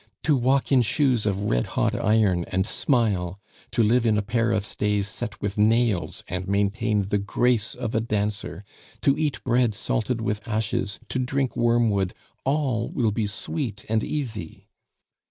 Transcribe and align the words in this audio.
"To 0.23 0.35
walk 0.35 0.71
in 0.71 0.81
shoes 0.81 1.27
of 1.27 1.43
red 1.43 1.67
hot 1.77 1.93
iron 1.93 2.43
and 2.45 2.65
smile, 2.65 3.39
to 3.69 3.83
live 3.83 4.03
in 4.03 4.17
a 4.17 4.23
pair 4.23 4.51
of 4.51 4.65
stays 4.65 5.07
set 5.07 5.39
with 5.43 5.59
nails 5.59 6.23
and 6.27 6.47
maintain 6.47 7.03
the 7.03 7.19
grace 7.19 7.75
of 7.75 7.93
a 7.93 7.99
dancer, 8.01 8.63
to 9.01 9.15
eat 9.15 9.43
bread 9.43 9.75
salted 9.75 10.19
with 10.19 10.47
ashes, 10.47 10.99
to 11.09 11.19
drink 11.19 11.55
wormwood, 11.55 12.15
all 12.45 12.89
will 12.89 13.11
be 13.11 13.27
sweet 13.27 13.85
and 13.89 14.03
easy!" 14.03 14.69